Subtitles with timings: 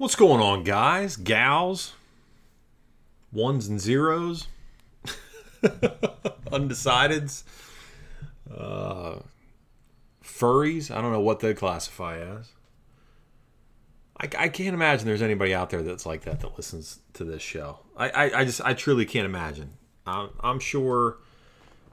[0.00, 1.92] What's going on, guys, gals,
[3.32, 4.46] ones and zeros,
[5.62, 7.42] undecideds,
[8.50, 9.16] uh,
[10.24, 10.90] furries?
[10.90, 12.48] I don't know what they classify as.
[14.18, 17.42] I, I can't imagine there's anybody out there that's like that that listens to this
[17.42, 17.80] show.
[17.94, 19.74] I, I, I just I truly can't imagine.
[20.06, 21.18] I'm, I'm sure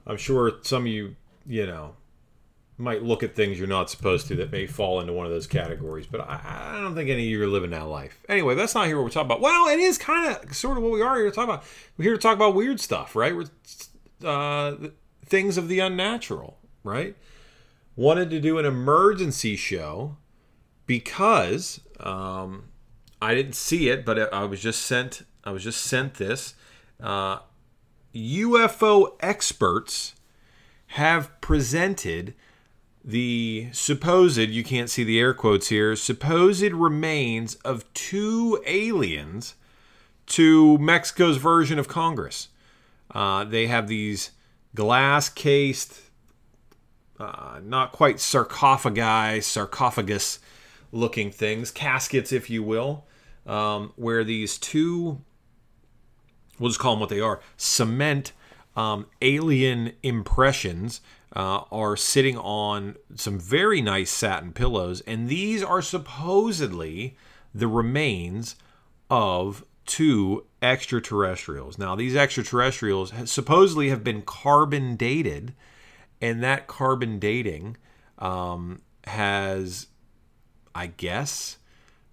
[0.06, 1.14] I'm sure some of you
[1.46, 1.94] you know
[2.78, 5.48] might look at things you're not supposed to that may fall into one of those
[5.48, 6.06] categories.
[6.06, 6.40] But I,
[6.76, 8.20] I don't think any of you are living that life.
[8.28, 9.40] Anyway, that's not here what we're talking about.
[9.40, 11.64] Well, it is kind of sort of what we are here to talk about.
[11.96, 13.34] We're here to talk about weird stuff, right?
[13.34, 13.46] We're
[14.24, 14.76] uh,
[15.26, 17.16] things of the unnatural, right?
[17.96, 20.16] Wanted to do an emergency show
[20.86, 22.68] because um,
[23.20, 25.22] I didn't see it, but I was just sent.
[25.42, 26.54] I was just sent this.
[27.00, 27.40] Uh,
[28.14, 30.14] UFO experts
[30.92, 32.34] have presented
[33.08, 39.54] the supposed, you can't see the air quotes here, supposed remains of two aliens
[40.26, 42.48] to Mexico's version of Congress.
[43.10, 44.32] Uh, they have these
[44.74, 46.02] glass cased,
[47.18, 50.38] uh, not quite sarcophagi, sarcophagus
[50.92, 53.06] looking things, caskets, if you will,
[53.46, 55.22] um, where these two,
[56.58, 58.32] we'll just call them what they are, cement
[58.76, 61.00] um, alien impressions
[61.34, 67.16] uh, are sitting on some very nice satin pillows, and these are supposedly
[67.54, 68.56] the remains
[69.10, 71.78] of two extraterrestrials.
[71.78, 75.54] Now, these extraterrestrials supposedly have been carbon dated,
[76.20, 77.76] and that carbon dating
[78.18, 79.86] um, has,
[80.74, 81.58] I guess,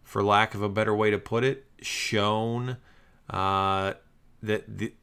[0.03, 2.77] for lack of a better way to put it, shown
[3.29, 3.93] uh,
[4.41, 4.93] that the,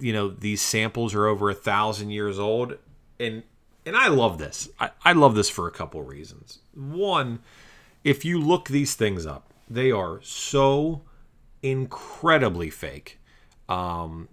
[0.00, 2.76] you know these samples are over a thousand years old
[3.20, 3.42] and
[3.86, 4.68] and I love this.
[4.78, 6.58] I, I love this for a couple reasons.
[6.74, 7.40] One,
[8.04, 11.02] if you look these things up, they are so
[11.62, 13.18] incredibly fake.
[13.68, 14.28] Um,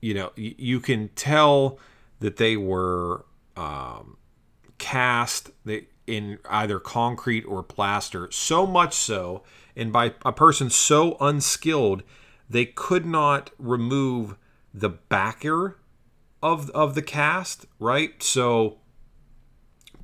[0.00, 1.78] you know, y- you can tell
[2.18, 3.26] that they were
[3.56, 4.16] um,
[4.78, 5.50] cast
[6.06, 9.42] in either concrete or plaster, so much so,
[9.76, 12.02] and by a person so unskilled,
[12.48, 14.36] they could not remove
[14.72, 15.78] the backer
[16.46, 18.22] of of the cast, right?
[18.22, 18.78] So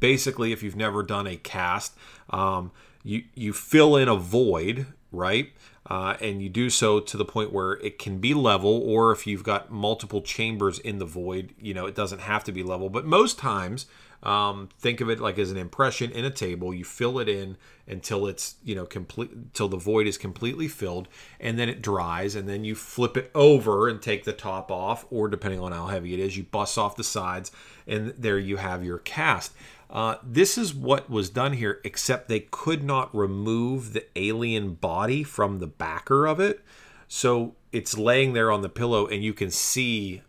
[0.01, 1.95] basically, if you've never done a cast,
[2.31, 2.73] um,
[3.03, 5.53] you you fill in a void, right?
[5.87, 9.27] Uh, and you do so to the point where it can be level, or if
[9.27, 12.89] you've got multiple chambers in the void, you know it doesn't have to be level.
[12.89, 13.87] But most times,
[14.23, 16.73] um, think of it like as an impression in a table.
[16.73, 17.57] You fill it in
[17.87, 21.09] until it's you know complete, until the void is completely filled,
[21.41, 25.05] and then it dries, and then you flip it over and take the top off,
[25.11, 27.51] or depending on how heavy it is, you bust off the sides,
[27.87, 29.53] and there you have your cast.
[29.91, 35.23] Uh, this is what was done here, except they could not remove the alien body
[35.23, 36.61] from the backer of it.
[37.09, 40.23] So it's laying there on the pillow, and you can see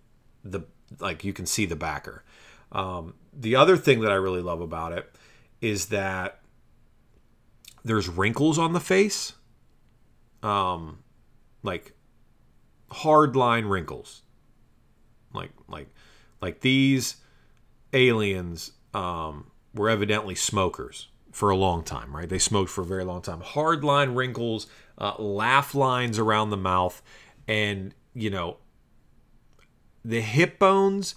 [0.44, 0.62] the
[1.00, 2.24] like you can see the backer.
[2.74, 5.10] Um, the other thing that I really love about it
[5.62, 6.42] is that
[7.86, 9.34] there's wrinkles on the face,
[10.42, 11.00] um,
[11.62, 11.94] like
[12.92, 14.24] hard line wrinkles,
[15.34, 15.88] like like
[16.42, 17.18] like these
[17.94, 22.30] aliens um, were evidently smokers for a long time, right?
[22.30, 23.42] They smoked for a very long time.
[23.42, 24.68] Hard line wrinkles,
[24.98, 27.02] uh, laugh lines around the mouth,
[27.48, 28.58] and you know,
[30.04, 31.16] the hip bones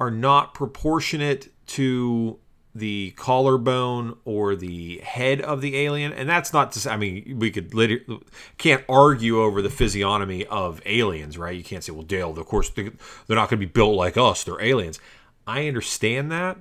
[0.00, 2.38] are not proportionate to
[2.74, 6.12] the collarbone or the head of the alien.
[6.12, 8.20] And that's not to say i mean we could literally
[8.58, 11.56] can't argue over the physiognomy of aliens right?
[11.56, 12.90] You can't say well dale of course they're
[13.28, 14.98] not going to be built like us they're aliens.
[15.46, 16.58] I understand that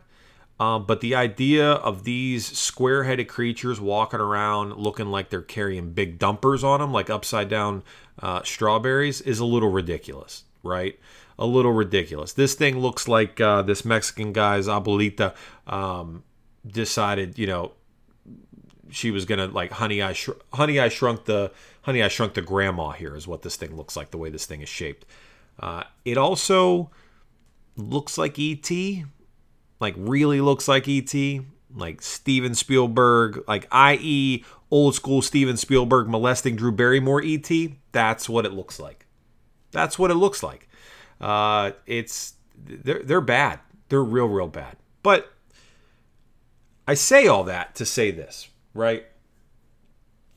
[0.60, 5.92] um, but the idea of these square headed creatures walking around looking like they're carrying
[5.92, 7.84] big dumpers on them, like upside down
[8.20, 11.00] uh, strawberries, is a little ridiculous, right?
[11.40, 12.34] A little ridiculous.
[12.34, 15.34] This thing looks like uh, this Mexican guy's abuelita
[15.68, 16.24] um,
[16.66, 17.72] decided, you know,
[18.90, 22.44] she was gonna like honey I sh- honey I shrunk the honey I shrunk the
[22.44, 25.06] grandma here is what this thing looks like the way this thing is shaped.
[25.60, 26.92] Uh, it also
[27.76, 28.70] looks like ET
[29.84, 31.14] like really looks like ET,
[31.76, 34.44] like Steven Spielberg, like i.e.
[34.72, 37.52] old school Steven Spielberg molesting Drew Barrymore ET,
[37.92, 39.06] that's what it looks like.
[39.72, 40.70] That's what it looks like.
[41.24, 43.62] Uh, it's they're they're bad.
[43.88, 44.76] They're real real bad.
[45.04, 45.32] But
[46.86, 49.06] I say all that to say this, right?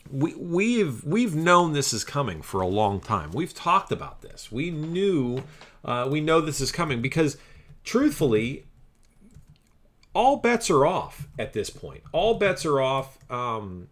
[0.09, 3.33] We we've we've known this is coming for a long time.
[3.33, 4.53] We've talked about this.
[4.53, 5.43] We knew
[5.85, 7.37] uh, we know this is coming because
[7.83, 8.65] truthfully
[10.15, 12.05] all bets are off at this point.
[12.13, 13.89] All bets are off um,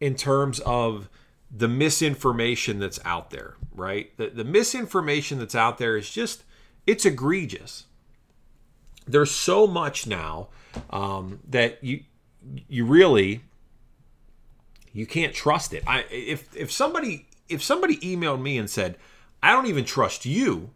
[0.00, 1.10] in terms of
[1.50, 4.16] the misinformation that's out there, right?
[4.16, 6.44] The, the misinformation that's out there is just,
[6.86, 7.86] it's egregious.
[9.06, 10.48] There's so much now
[10.90, 12.04] um, that you
[12.68, 13.42] you really
[14.92, 15.82] you can't trust it.
[15.86, 18.96] I if if somebody if somebody emailed me and said,
[19.42, 20.70] "I don't even trust you.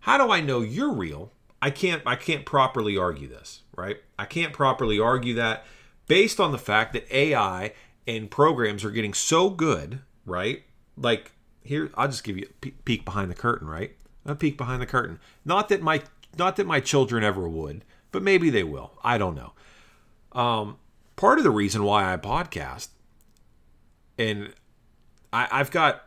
[0.00, 3.96] How do I know you're real?" I can't I can't properly argue this, right?
[4.18, 5.64] I can't properly argue that
[6.06, 7.72] based on the fact that AI
[8.06, 10.62] and programs are getting so good, right?
[10.96, 11.32] Like
[11.62, 13.96] here, I'll just give you a peek behind the curtain, right?
[14.24, 15.18] A peek behind the curtain.
[15.44, 16.02] Not that my
[16.36, 18.92] not that my children ever would, but maybe they will.
[19.02, 19.52] I don't know.
[20.32, 20.76] Um,
[21.16, 22.88] part of the reason why I podcast,
[24.18, 24.52] and
[25.32, 26.04] I, I've got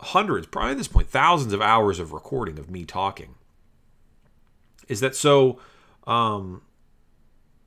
[0.00, 3.34] hundreds, probably at this point, thousands of hours of recording of me talking,
[4.88, 5.58] is that so
[6.06, 6.62] um,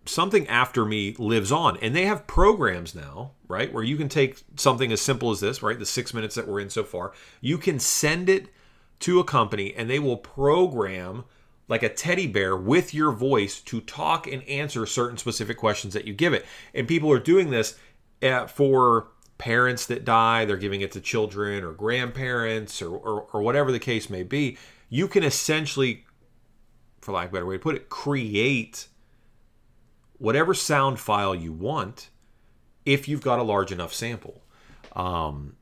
[0.06, 1.78] something after me lives on.
[1.78, 5.62] And they have programs now, right, where you can take something as simple as this,
[5.62, 7.12] right, the six minutes that we're in so far,
[7.42, 8.48] you can send it
[9.00, 11.26] to a company and they will program
[11.68, 16.06] like a teddy bear with your voice to talk and answer certain specific questions that
[16.06, 16.46] you give it.
[16.74, 17.78] And people are doing this
[18.22, 19.08] uh, for
[19.40, 23.80] parents that die, they're giving it to children or grandparents or, or, or whatever the
[23.80, 24.58] case may be.
[24.90, 26.06] You can essentially,
[27.02, 28.88] for lack of a better way to put it, create
[30.18, 32.10] whatever sound file you want
[32.86, 34.42] if you've got a large enough sample.
[34.96, 35.56] Um,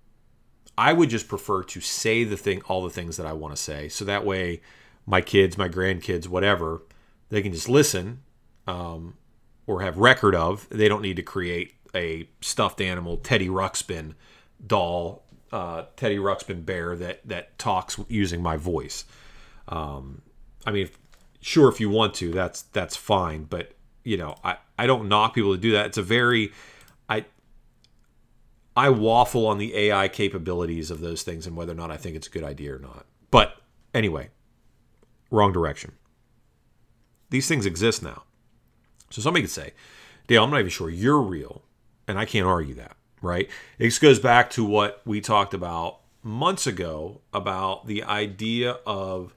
[0.77, 3.61] I would just prefer to say the thing, all the things that I want to
[3.61, 4.61] say, so that way
[5.05, 6.83] my kids, my grandkids, whatever,
[7.29, 8.19] they can just listen
[8.67, 9.15] um,
[9.65, 10.67] or have record of.
[10.69, 14.13] They don't need to create a stuffed animal Teddy Ruxpin
[14.65, 19.05] doll, uh, Teddy Ruxpin bear that that talks using my voice.
[19.67, 20.21] Um,
[20.65, 20.89] I mean,
[21.41, 23.45] sure, if you want to, that's that's fine.
[23.45, 23.73] But
[24.03, 25.87] you know, I I don't knock people to do that.
[25.87, 26.51] It's a very
[28.77, 32.15] I waffle on the AI capabilities of those things and whether or not I think
[32.15, 33.07] it's a good idea or not.
[33.31, 33.57] But
[33.91, 34.29] anyway,
[35.31, 35.93] wrong direction.
[37.31, 38.23] These things exist now.
[39.09, 39.73] So somebody could say,
[40.27, 41.63] Dale, I'm not even sure you're real.
[42.07, 43.49] And I can't argue that, right?
[43.79, 49.33] It goes back to what we talked about months ago about the idea of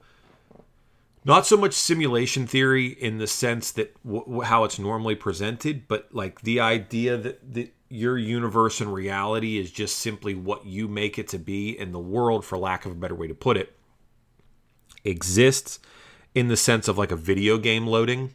[1.25, 6.09] not so much simulation theory in the sense that w- how it's normally presented, but
[6.11, 11.19] like the idea that, that your universe and reality is just simply what you make
[11.19, 13.75] it to be, and the world, for lack of a better way to put it,
[15.03, 15.79] exists
[16.33, 18.33] in the sense of like a video game loading,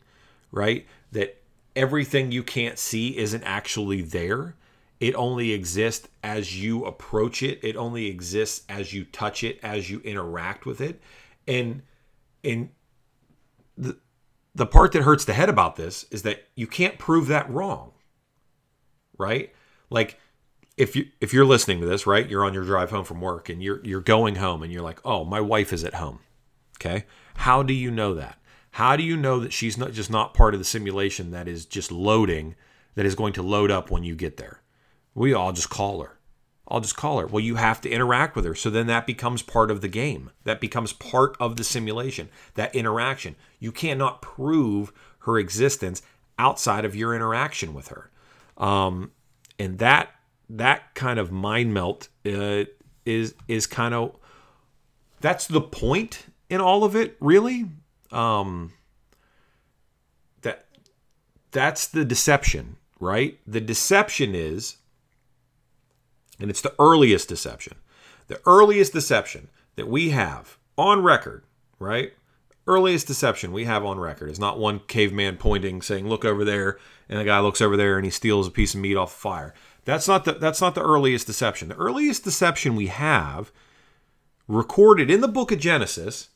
[0.53, 0.87] right?
[1.13, 1.41] That
[1.75, 4.55] everything you can't see isn't actually there.
[5.01, 7.59] It only exists as you approach it.
[7.63, 11.01] It only exists as you touch it, as you interact with it.
[11.47, 11.83] And
[12.45, 12.71] and
[13.77, 13.99] the
[14.55, 17.93] the part that hurts the head about this is that you can't prove that wrong.
[19.19, 19.55] Right?
[19.91, 20.19] Like
[20.77, 22.29] if you if you're listening to this, right?
[22.29, 25.01] You're on your drive home from work and you're you're going home and you're like,
[25.05, 26.21] "Oh, my wife is at home."
[26.79, 27.07] Okay.
[27.37, 28.39] How do you know that?
[28.73, 31.65] How do you know that she's not just not part of the simulation that is
[31.65, 32.55] just loading,
[32.95, 34.61] that is going to load up when you get there?
[35.15, 36.19] We all just call her.
[36.69, 37.27] I'll just call her.
[37.27, 38.55] Well, you have to interact with her.
[38.55, 40.31] So then that becomes part of the game.
[40.45, 43.37] That becomes part of the simulation, that interaction.
[43.59, 46.03] You cannot prove her existence
[46.39, 48.11] outside of your interaction with her.
[48.57, 49.13] Um,
[49.59, 50.11] and that
[50.49, 52.65] that kind of mind melt uh,
[53.05, 54.17] is is kind of
[55.21, 57.67] that's the point in all of it, really.
[58.13, 58.73] Um,
[60.43, 60.67] that
[61.51, 63.39] that's the deception, right?
[63.47, 64.77] The deception is,
[66.39, 67.79] and it's the earliest deception,
[68.29, 71.45] the earliest deception that we have on record,
[71.79, 72.13] right?
[72.67, 76.79] Earliest deception we have on record is not one caveman pointing, saying, "Look over there,"
[77.09, 79.21] and the guy looks over there and he steals a piece of meat off the
[79.21, 79.55] fire.
[79.85, 81.69] That's not the that's not the earliest deception.
[81.69, 83.53] The earliest deception we have
[84.49, 86.31] recorded in the book of Genesis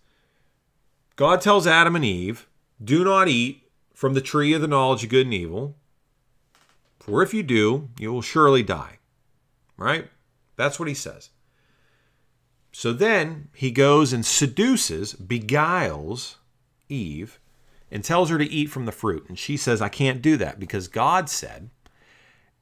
[1.20, 2.49] God tells Adam and Eve,
[2.82, 5.76] Do not eat from the tree of the knowledge of good and evil,
[6.99, 9.00] for if you do, you will surely die.
[9.76, 10.10] Right?
[10.56, 11.28] That's what he says.
[12.72, 16.36] So then he goes and seduces, beguiles
[16.88, 17.40] Eve,
[17.90, 19.26] and tells her to eat from the fruit.
[19.28, 21.70] And she says, I can't do that because God said.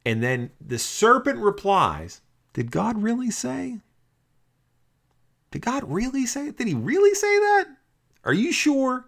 [0.04, 2.20] And then the serpent replies,
[2.54, 3.80] Did God really say?
[5.50, 6.50] Did God really say?
[6.50, 7.66] Did he really say that?
[8.24, 9.06] Are you sure?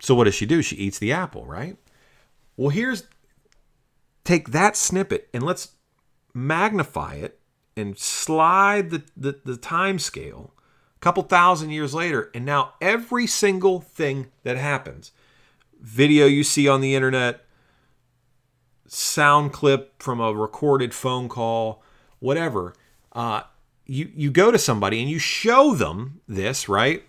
[0.00, 0.62] So what does she do?
[0.62, 1.76] She eats the apple, right?
[2.56, 3.04] Well, here's
[4.24, 5.72] take that snippet and let's
[6.32, 7.38] magnify it
[7.76, 10.52] and slide the, the, the time scale
[10.96, 15.12] a couple thousand years later, and now every single thing that happens
[15.84, 17.44] video you see on the internet,
[18.86, 21.82] sound clip from a recorded phone call,
[22.18, 22.74] whatever.
[23.12, 23.42] Uh,
[23.86, 27.04] you you go to somebody and you show them this, right?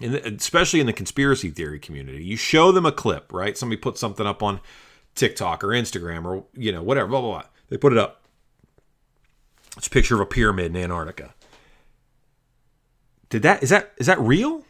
[0.00, 3.56] The, especially in the conspiracy theory community, you show them a clip, right?
[3.56, 4.60] Somebody puts something up on
[5.14, 7.48] TikTok or Instagram or you know whatever, blah blah blah.
[7.68, 8.27] They put it up.
[9.78, 11.34] It's a picture of a pyramid in Antarctica.
[13.30, 14.64] Did that is that is that real?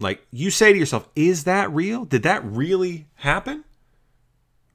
[0.00, 2.04] Like you say to yourself, is that real?
[2.04, 3.64] Did that really happen?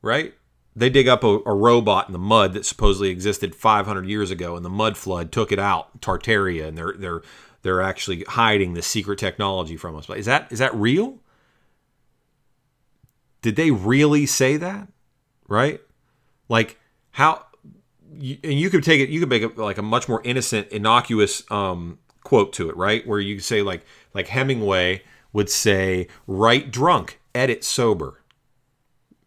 [0.01, 0.33] Right?
[0.75, 4.55] They dig up a, a, robot in the mud that supposedly existed 500 years ago,
[4.55, 7.21] and the mud flood took it out, Tartaria, and they're they're
[7.61, 10.05] they're actually hiding the secret technology from us.
[10.05, 11.19] But is that is that real?
[13.41, 14.87] Did they really say that?
[15.47, 15.81] Right?
[16.49, 16.79] Like
[17.11, 17.45] how?
[18.19, 19.09] You, and you could take it.
[19.09, 23.05] You could make it like a much more innocent, innocuous um, quote to it, right?
[23.07, 28.19] Where you say like like Hemingway would say, "Write drunk, edit sober."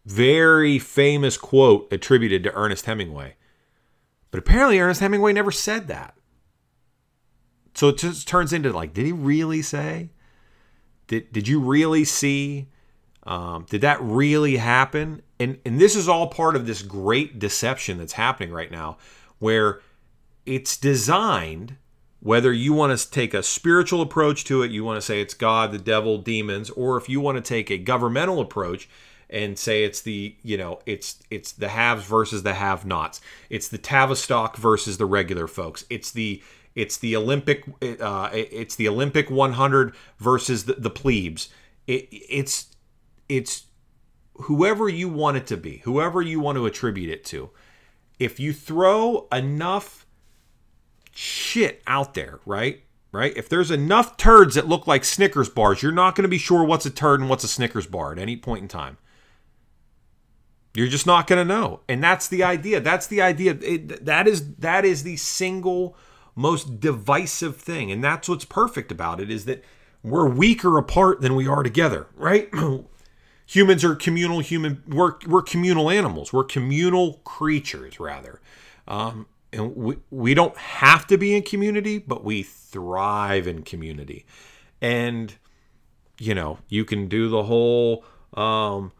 [0.05, 3.35] Very famous quote attributed to Ernest Hemingway.
[4.31, 6.15] But apparently, Ernest Hemingway never said that.
[7.73, 10.09] So it just turns into like, did he really say?
[11.07, 12.69] Did, did you really see?
[13.27, 15.21] Um, did that really happen?
[15.39, 18.97] And, and this is all part of this great deception that's happening right now,
[19.39, 19.81] where
[20.45, 21.75] it's designed,
[22.21, 25.33] whether you want to take a spiritual approach to it, you want to say it's
[25.33, 28.87] God, the devil, demons, or if you want to take a governmental approach
[29.29, 33.19] and say it's the you know it's it's the haves versus the have nots
[33.49, 35.83] it's the tavistock versus the regular folks.
[35.89, 36.41] It's the
[36.75, 41.49] it's the olympic uh, it's the olympic 100 versus the, the plebes.
[41.87, 42.67] It, it's
[43.29, 43.65] it's
[44.41, 47.49] whoever you want it to be whoever you want to attribute it to
[48.19, 50.05] if you throw enough
[51.11, 55.91] shit out there right right if there's enough turds that look like snickers bars you're
[55.91, 58.37] not going to be sure what's a turd and what's a snickers bar at any
[58.37, 58.97] point in time
[60.77, 61.79] you're just not going to know.
[61.89, 62.79] And that's the idea.
[62.79, 63.57] That's the idea.
[63.63, 65.97] It, that is that is the single
[66.35, 67.91] most divisive thing.
[67.91, 69.63] And that's what's perfect about it is that
[70.03, 72.49] we're weaker apart than we are together, right?
[73.47, 76.31] Humans are communal human we're we're communal animals.
[76.31, 78.41] We're communal creatures rather.
[78.87, 84.25] Um, and we, we don't have to be in community, but we thrive in community.
[84.81, 85.33] And
[86.19, 88.91] you know, you can do the whole um,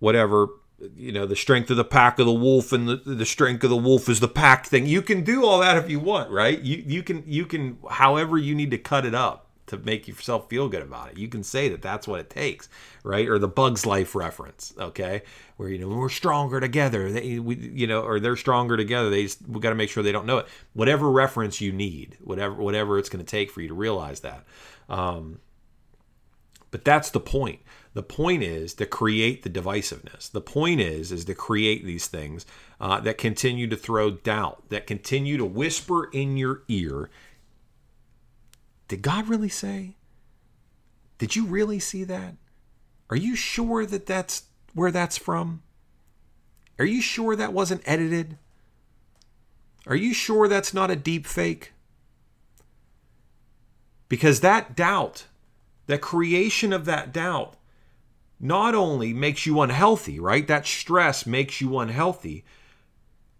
[0.00, 0.48] whatever
[0.96, 3.70] you know the strength of the pack of the wolf and the, the strength of
[3.70, 6.60] the wolf is the pack thing you can do all that if you want right
[6.60, 10.48] you you can you can however you need to cut it up to make yourself
[10.48, 11.18] feel good about it.
[11.18, 12.68] You can say that that's what it takes
[13.04, 13.28] right?
[13.28, 15.22] Or the bugs life reference okay?
[15.56, 17.12] Where you know we're stronger together.
[17.12, 19.10] They we, you know or they're stronger together.
[19.10, 20.48] They just, we got to make sure they don't know it.
[20.72, 24.44] Whatever reference you need whatever whatever it's going to take for you to realize that.
[24.88, 25.38] Um,
[26.70, 27.60] but that's the point.
[27.92, 30.28] The point is to create the divisiveness.
[30.32, 32.44] The point is is to create these things
[32.80, 37.10] uh, that continue to throw doubt, that continue to whisper in your ear.
[38.88, 39.96] Did God really say?
[41.18, 42.34] Did you really see that?
[43.10, 45.62] Are you sure that that's where that's from?
[46.78, 48.36] Are you sure that wasn't edited?
[49.86, 51.72] Are you sure that's not a deep fake?
[54.08, 55.26] Because that doubt,
[55.86, 57.56] the creation of that doubt,
[58.40, 60.46] not only makes you unhealthy, right?
[60.46, 62.44] That stress makes you unhealthy.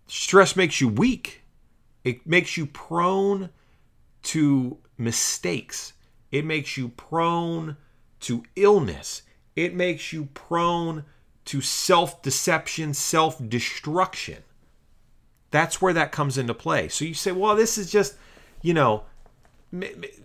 [0.06, 1.42] Stress makes you weak.
[2.04, 3.50] It makes you prone
[4.24, 5.92] to mistakes.
[6.30, 7.76] It makes you prone
[8.20, 9.22] to illness.
[9.56, 11.04] It makes you prone
[11.46, 14.42] to self deception, self destruction.
[15.50, 16.88] That's where that comes into play.
[16.88, 18.16] So you say, well, this is just,
[18.62, 19.04] you know,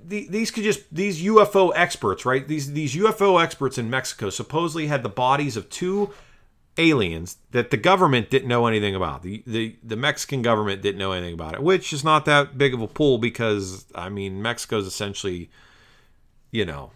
[0.05, 2.47] these could just these UFO experts, right?
[2.47, 6.13] These these UFO experts in Mexico supposedly had the bodies of two
[6.77, 9.23] aliens that the government didn't know anything about.
[9.23, 12.73] The the the Mexican government didn't know anything about it, which is not that big
[12.73, 15.49] of a pull because I mean Mexico's essentially,
[16.51, 16.91] you know,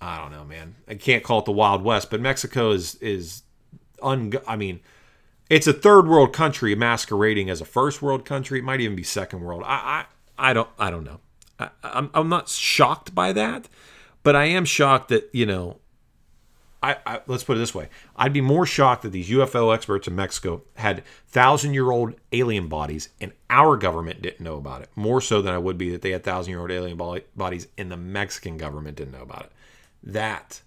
[0.00, 0.76] I don't know, man.
[0.88, 3.42] I can't call it the Wild West, but Mexico is is
[4.02, 4.34] un.
[4.46, 4.80] I mean,
[5.48, 8.58] it's a third world country masquerading as a first world country.
[8.60, 9.62] It might even be second world.
[9.64, 10.04] I
[10.38, 11.20] I I don't I don't know.
[11.58, 13.68] I, I'm I'm not shocked by that,
[14.22, 15.78] but I am shocked that you know.
[16.82, 20.08] I, I, let's put it this way: I'd be more shocked that these UFO experts
[20.08, 24.88] in Mexico had thousand-year-old alien bodies, and our government didn't know about it.
[24.96, 28.56] More so than I would be that they had thousand-year-old alien bodies, and the Mexican
[28.56, 29.52] government didn't know about it.
[30.02, 30.62] That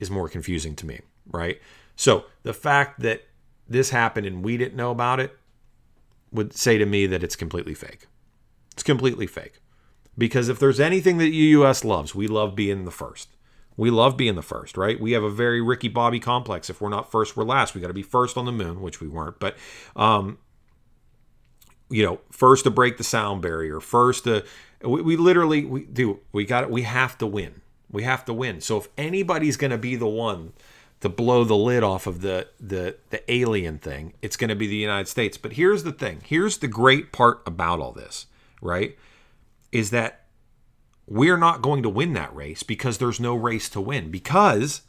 [0.00, 1.00] is more confusing to me,
[1.30, 1.60] right?
[1.94, 3.22] So the fact that
[3.68, 5.36] this happened and we didn't know about it
[6.30, 8.06] would say to me that it's completely fake.
[8.72, 9.60] It's completely fake.
[10.18, 11.84] Because if there's anything that the U.S.
[11.84, 13.28] loves, we love being the first.
[13.76, 14.98] We love being the first, right?
[14.98, 16.70] We have a very Ricky Bobby complex.
[16.70, 17.74] If we're not first, we're last.
[17.74, 19.38] We got to be first on the moon, which we weren't.
[19.38, 19.56] But
[19.94, 20.38] um,
[21.90, 24.44] you know, first to break the sound barrier, first to
[24.82, 26.70] we, we literally we do we got it.
[26.70, 27.60] We have to win.
[27.90, 28.60] We have to win.
[28.60, 30.52] So if anybody's going to be the one
[31.00, 34.66] to blow the lid off of the the the alien thing, it's going to be
[34.66, 35.36] the United States.
[35.36, 36.22] But here's the thing.
[36.24, 38.26] Here's the great part about all this,
[38.60, 38.96] right?
[39.70, 40.25] Is that
[41.06, 44.82] we're not going to win that race because there's no race to win because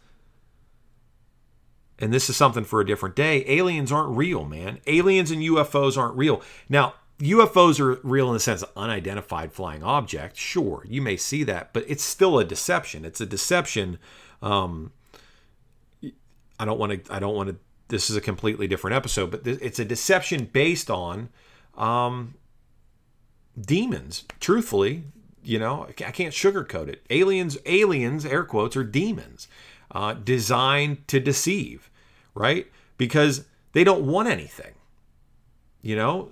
[1.99, 3.43] and this is something for a different day.
[3.47, 4.79] Aliens aren't real, man.
[4.85, 6.41] Aliens and UFOs aren't real.
[6.69, 10.37] Now, UFOs are real in the sense of unidentified flying object.
[10.37, 13.03] Sure, you may see that, but it's still a deception.
[13.03, 13.97] It's a deception.
[14.43, 14.91] Um,
[16.59, 17.13] I don't want to.
[17.13, 17.55] I don't want to.
[17.87, 21.29] This is a completely different episode, but it's a deception based on
[21.75, 22.35] um,
[23.59, 24.25] demons.
[24.39, 25.05] Truthfully,
[25.47, 27.05] you know, I can't sugarcoat it.
[27.09, 29.47] Aliens, aliens, air quotes, are demons
[29.91, 31.89] uh, designed to deceive,
[32.35, 32.67] right?
[32.97, 34.73] Because they don't want anything.
[35.81, 36.31] You know,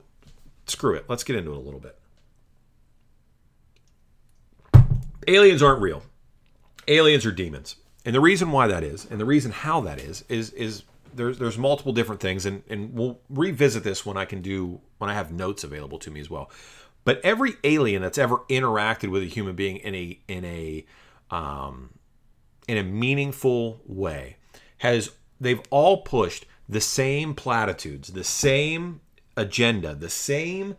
[0.65, 1.05] screw it.
[1.07, 1.97] Let's get into it a little bit.
[5.27, 6.03] Aliens aren't real.
[6.87, 7.77] Aliens are demons.
[8.03, 10.83] And the reason why that is, and the reason how that is, is is
[11.15, 15.09] there's there's multiple different things, and, and we'll revisit this when I can do when
[15.09, 16.51] I have notes available to me as well.
[17.05, 20.85] But every alien that's ever interacted with a human being in a in a
[21.31, 21.91] um,
[22.67, 24.37] in a meaningful way
[24.79, 29.01] has they've all pushed the same platitudes, the same
[29.37, 30.75] agenda, the same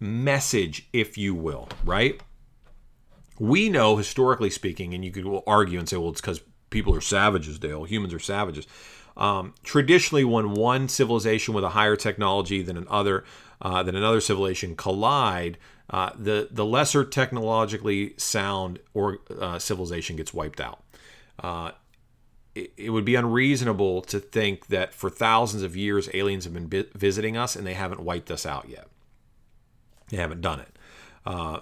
[0.00, 2.20] message, if you will, right?
[3.38, 7.00] We know, historically speaking, and you could argue and say, well, it's because people are
[7.00, 7.84] savages, Dale.
[7.84, 8.66] Humans are savages.
[9.16, 13.24] Um, traditionally, when one civilization with a higher technology than another
[13.64, 15.58] uh, than another civilization collide,
[15.90, 20.82] uh, the the lesser technologically sound or uh, civilization gets wiped out.
[21.42, 21.72] Uh,
[22.54, 26.68] it, it, would be unreasonable to think that for thousands of years aliens have been
[26.68, 28.86] bi- visiting us and they haven't wiped us out yet.
[30.10, 30.78] They haven't done it.
[31.26, 31.60] Uh,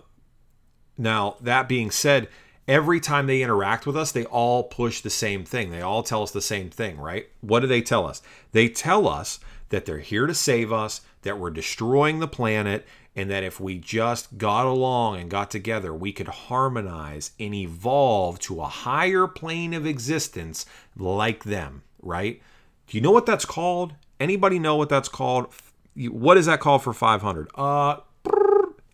[0.98, 2.29] now that being said,
[2.68, 5.70] every time they interact with us, they all push the same thing.
[5.70, 7.29] They all tell us the same thing, right?
[7.40, 8.20] What do they tell us?
[8.53, 13.30] They tell us that they're here to save us, that we're destroying the planet, and
[13.30, 18.61] that if we just got along and got together, we could harmonize and evolve to
[18.61, 22.40] a higher plane of existence like them, right?
[22.87, 23.94] Do you know what that's called?
[24.18, 25.52] Anybody know what that's called?
[25.96, 27.48] What is that called for 500?
[27.54, 27.96] Uh,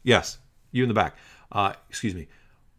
[0.03, 0.39] yes,
[0.73, 1.17] you in the back.
[1.53, 2.29] Uh, excuse me.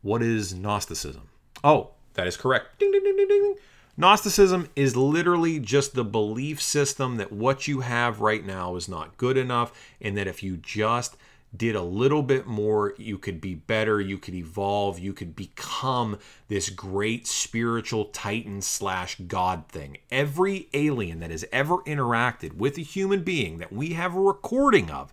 [0.02, 1.30] What is Gnosticism?
[1.64, 2.80] Oh, that is correct.
[2.80, 3.56] Ding, ding, ding, ding, ding.
[4.00, 9.18] Gnosticism is literally just the belief system that what you have right now is not
[9.18, 11.18] good enough, and that if you just
[11.54, 16.18] did a little bit more, you could be better, you could evolve, you could become
[16.48, 19.98] this great spiritual titan slash god thing.
[20.10, 24.90] Every alien that has ever interacted with a human being that we have a recording
[24.90, 25.12] of,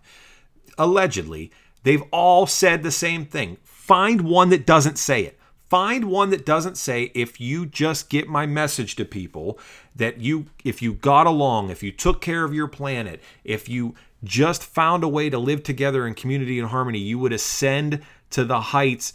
[0.77, 1.51] allegedly,
[1.83, 3.57] they've all said the same thing.
[3.65, 5.36] Find one that doesn't say it.
[5.69, 9.59] Find one that doesn't say if you just get my message to people
[9.95, 13.93] that you if you got along, if you took care of your planet, if you
[14.23, 18.45] just found a way to live together in community and harmony, you would ascend to
[18.45, 19.11] the heights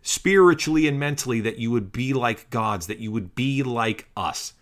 [0.00, 4.54] spiritually and mentally that you would be like gods, that you would be like us.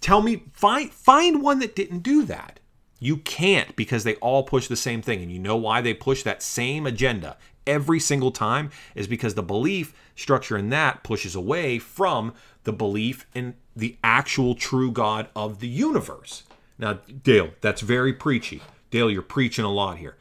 [0.00, 2.58] Tell me find find one that didn't do that.
[3.00, 6.22] You can't because they all push the same thing and you know why they push
[6.22, 7.36] that same agenda
[7.68, 13.26] every single time is because the belief structure in that pushes away from the belief
[13.34, 16.42] in the actual true God of the universe.
[16.78, 18.60] Now, Dale, that's very preachy.
[18.90, 20.16] Dale, you're preaching a lot here.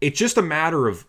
[0.00, 1.06] It's just a matter of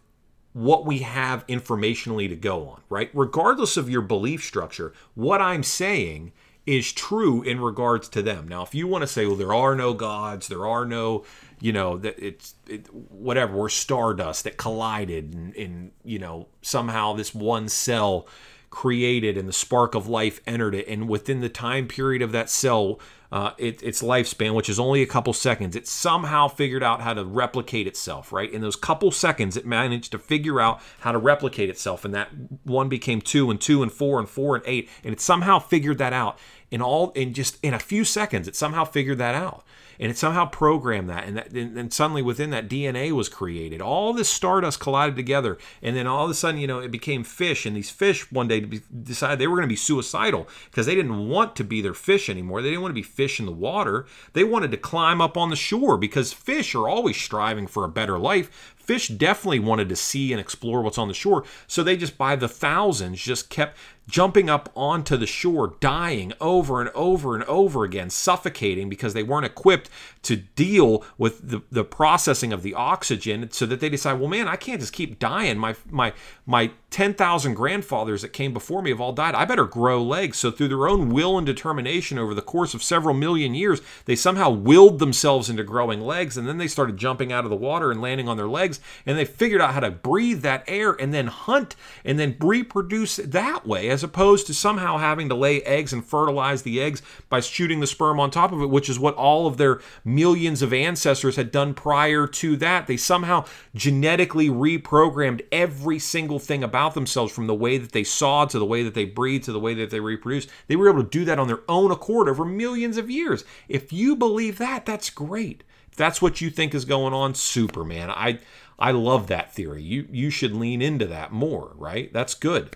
[0.54, 3.10] what we have informationally to go on, right?
[3.14, 6.32] Regardless of your belief structure, what I'm saying
[6.66, 8.48] is true in regards to them.
[8.48, 11.26] Now, if you want to say, well, there are no gods, there are no,
[11.64, 17.14] you know, that it's it, whatever, we're stardust that collided, and, and you know, somehow
[17.14, 18.28] this one cell
[18.70, 22.50] created and the spark of life entered it, and within the time period of that
[22.50, 23.00] cell,
[23.32, 27.14] uh, it, its lifespan, which is only a couple seconds, it somehow figured out how
[27.14, 28.52] to replicate itself, right?
[28.52, 32.04] In those couple seconds, it managed to figure out how to replicate itself.
[32.04, 32.30] And that
[32.64, 34.90] one became two, and two, and four, and four, and eight.
[35.04, 36.38] And it somehow figured that out.
[36.74, 39.64] In all, in just in a few seconds, it somehow figured that out.
[40.00, 41.28] And it somehow programmed that.
[41.28, 43.80] And that and, suddenly within that dna was created.
[43.80, 45.60] All this stardust collided together.
[45.84, 47.68] And then all of a sudden you know it became fish.
[47.68, 51.30] And these fish one day decided they were going to be suicidal because they didn't
[51.30, 52.64] want to be their fish anymore.
[52.64, 54.08] They didn't want to be fish in the water.
[54.34, 57.90] They wanted to climb up on the shore because fish are always striving for a
[57.90, 61.44] better life fish definitely wanted to see and explore what's on the shore.
[61.68, 66.82] So they just by the thousands just kept jumping up onto the shore, dying over
[66.82, 69.90] and over and over again, suffocating because they weren't equipped
[70.24, 73.50] to deal with the, the processing of the oxygen.
[73.52, 75.58] So that they decide, well, man, I can't just keep dying.
[75.58, 76.14] My my
[76.46, 79.36] my ten thousand grandfathers that came before me have all died.
[79.36, 80.38] I better grow legs.
[80.38, 84.16] So through their own will and determination over the course of several million years, they
[84.16, 87.90] somehow willed themselves into growing legs, and then they started jumping out of the water
[87.90, 88.73] and landing on their legs,
[89.06, 93.18] and they figured out how to breathe that air and then hunt and then reproduce
[93.18, 97.40] that way as opposed to somehow having to lay eggs and fertilize the eggs by
[97.40, 100.74] shooting the sperm on top of it, which is what all of their millions of
[100.74, 102.88] ancestors had done prior to that.
[102.88, 108.46] They somehow genetically reprogrammed every single thing about themselves from the way that they saw
[108.46, 110.48] to the way that they breathe to the way that they reproduce.
[110.68, 113.44] They were able to do that on their own accord over millions of years.
[113.68, 115.64] If you believe that, that's great.
[115.96, 118.10] That's what you think is going on, Superman.
[118.10, 118.40] I
[118.80, 119.84] I love that theory.
[119.84, 122.12] You you should lean into that more, right?
[122.14, 122.76] That's good.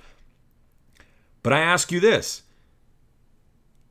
[1.44, 2.44] But I ask you this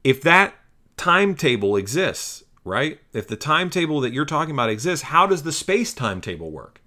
[0.04, 0.54] if that
[0.96, 3.00] timetable exists, right?
[3.12, 6.80] If the timetable that you're talking about exists, how does the space timetable work?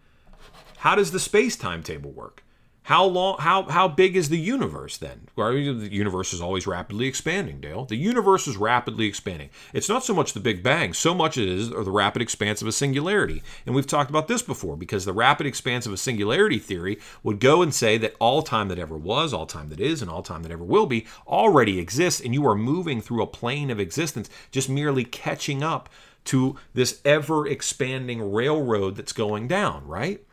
[0.77, 2.43] How does the space timetable work?
[2.89, 3.37] How long?
[3.37, 5.27] How how big is the universe then?
[5.35, 7.85] Well, the universe is always rapidly expanding, Dale.
[7.85, 9.51] The universe is rapidly expanding.
[9.73, 12.63] It's not so much the Big Bang, so much it is or the rapid expanse
[12.63, 13.43] of a singularity.
[13.67, 17.39] And we've talked about this before because the rapid expanse of a singularity theory would
[17.39, 20.23] go and say that all time that ever was, all time that is, and all
[20.23, 23.79] time that ever will be already exists, and you are moving through a plane of
[23.79, 25.89] existence, just merely catching up
[26.25, 30.23] to this ever expanding railroad that's going down, right?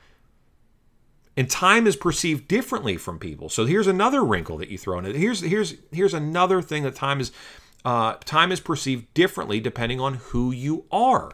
[1.37, 3.49] And time is perceived differently from people.
[3.49, 5.17] So here's another wrinkle that you throw in it.
[5.17, 7.33] Here's here's here's another thing that time is
[7.85, 11.33] uh, time is perceived differently depending on who you are.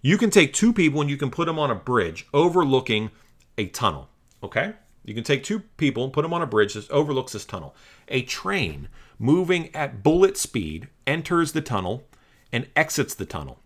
[0.00, 3.10] You can take two people and you can put them on a bridge overlooking
[3.58, 4.08] a tunnel.
[4.42, 4.72] Okay,
[5.04, 7.74] you can take two people and put them on a bridge that overlooks this tunnel.
[8.08, 12.04] A train moving at bullet speed enters the tunnel
[12.52, 13.60] and exits the tunnel.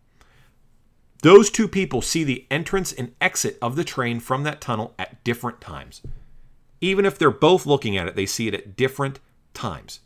[1.22, 5.22] Those two people see the entrance and exit of the train from that tunnel at
[5.22, 6.00] different times.
[6.80, 9.20] Even if they're both looking at it, they see it at different
[9.52, 10.00] times.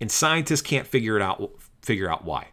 [0.00, 2.48] And scientists can't figure it out figure out why.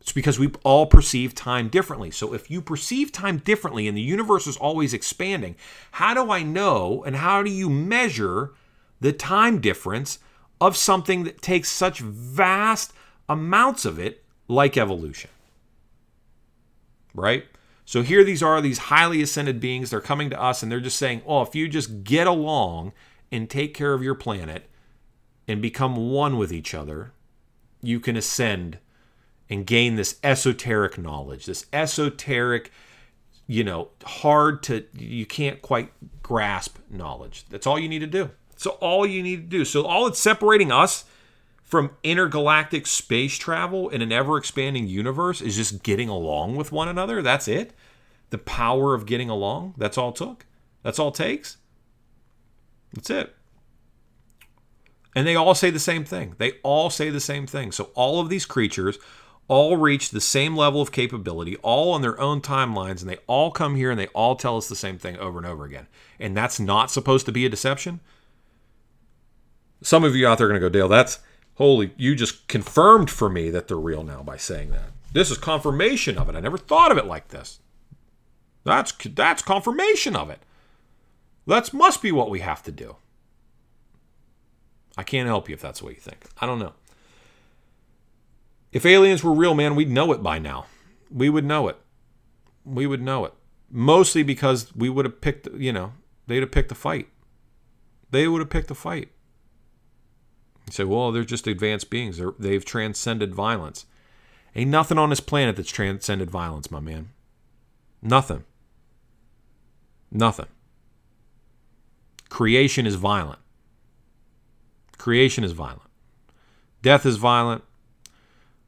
[0.00, 2.10] It's because we all perceive time differently.
[2.10, 5.56] So if you perceive time differently and the universe is always expanding,
[5.92, 8.52] how do I know and how do you measure
[9.00, 10.18] the time difference
[10.60, 12.92] of something that takes such vast
[13.28, 15.30] amounts of it like evolution?
[17.16, 17.46] Right?
[17.84, 19.90] So here these are these highly ascended beings.
[19.90, 22.92] They're coming to us and they're just saying, oh, if you just get along
[23.30, 24.68] and take care of your planet
[25.46, 27.12] and become one with each other,
[27.80, 28.78] you can ascend
[29.48, 32.72] and gain this esoteric knowledge, this esoteric,
[33.46, 37.44] you know, hard to, you can't quite grasp knowledge.
[37.48, 38.30] That's all you need to do.
[38.56, 39.64] So all you need to do.
[39.64, 41.04] So all it's separating us
[41.66, 46.88] from intergalactic space travel in an ever expanding universe is just getting along with one
[46.88, 47.20] another.
[47.20, 47.72] That's it.
[48.30, 49.74] The power of getting along.
[49.76, 50.46] That's all it took.
[50.84, 51.58] That's all it takes.
[52.94, 53.34] That's it.
[55.16, 56.36] And they all say the same thing.
[56.38, 57.72] They all say the same thing.
[57.72, 58.98] So all of these creatures
[59.48, 63.50] all reach the same level of capability, all on their own timelines, and they all
[63.50, 65.86] come here and they all tell us the same thing over and over again.
[66.20, 68.00] And that's not supposed to be a deception.
[69.82, 71.20] Some of you out there are going to go, Dale, that's
[71.56, 74.90] Holy, you just confirmed for me that they're real now by saying that.
[75.12, 76.36] This is confirmation of it.
[76.36, 77.60] I never thought of it like this.
[78.64, 80.40] That's that's confirmation of it.
[81.46, 82.96] That must be what we have to do.
[84.98, 86.26] I can't help you if that's what you think.
[86.40, 86.72] I don't know.
[88.72, 90.66] If aliens were real, man, we'd know it by now.
[91.10, 91.78] We would know it.
[92.64, 93.32] We would know it.
[93.70, 95.92] Mostly because we would have picked, you know,
[96.26, 97.08] they'd have picked a fight.
[98.10, 99.10] They would have picked a fight.
[100.66, 102.18] You say, well, they're just advanced beings.
[102.18, 103.86] They're, they've transcended violence.
[104.54, 107.10] Ain't nothing on this planet that's transcended violence, my man.
[108.02, 108.44] Nothing.
[110.10, 110.46] Nothing.
[112.28, 113.38] Creation is violent.
[114.98, 115.82] Creation is violent.
[116.82, 117.62] Death is violent.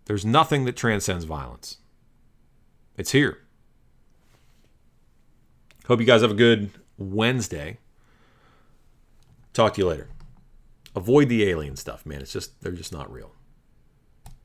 [0.05, 1.79] There's nothing that transcends violence.
[2.97, 3.39] It's here.
[5.87, 7.79] Hope you guys have a good Wednesday.
[9.53, 10.09] Talk to you later
[10.95, 12.21] avoid the alien stuff, man.
[12.21, 13.33] It's just they're just not real.